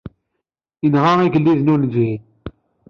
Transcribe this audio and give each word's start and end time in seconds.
Inɣa 0.85 1.13
igelliden 1.25 1.71
ur 1.73 1.79
neǧhid. 1.81 2.21